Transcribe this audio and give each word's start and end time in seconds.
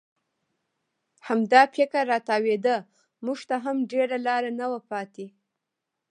همدا 1.27 1.61
فکر 1.75 2.01
را 2.11 2.17
تاوېده، 2.27 2.75
موږ 3.25 3.39
ته 3.49 3.55
هم 3.63 3.77
ډېره 3.91 4.17
لاره 4.27 4.51
نه 4.59 4.65
وه 4.71 4.79
پاتې. 4.89 5.27